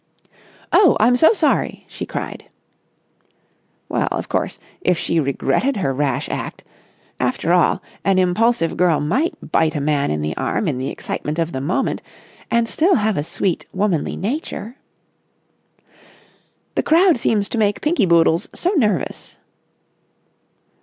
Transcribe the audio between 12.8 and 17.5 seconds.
have a sweet, womanly nature.... "The crowd seems